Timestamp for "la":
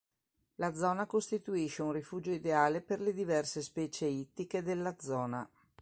0.55-0.73